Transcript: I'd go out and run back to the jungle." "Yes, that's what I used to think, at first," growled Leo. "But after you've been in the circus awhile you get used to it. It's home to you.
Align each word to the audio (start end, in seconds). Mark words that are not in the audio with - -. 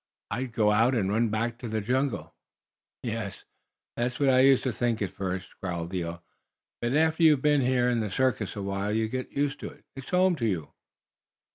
I'd 0.31 0.51
go 0.51 0.71
out 0.71 0.95
and 0.95 1.11
run 1.11 1.29
back 1.29 1.59
to 1.59 1.67
the 1.67 1.79
jungle." 1.79 2.33
"Yes, 3.03 3.45
that's 3.95 4.19
what 4.19 4.29
I 4.29 4.39
used 4.39 4.63
to 4.63 4.73
think, 4.73 4.99
at 4.99 5.11
first," 5.11 5.53
growled 5.61 5.91
Leo. 5.91 6.23
"But 6.81 6.95
after 6.95 7.21
you've 7.21 7.43
been 7.43 7.61
in 7.61 7.99
the 7.99 8.09
circus 8.09 8.55
awhile 8.55 8.91
you 8.93 9.07
get 9.07 9.29
used 9.31 9.59
to 9.59 9.69
it. 9.69 9.85
It's 9.95 10.09
home 10.09 10.35
to 10.37 10.45
you. 10.47 10.73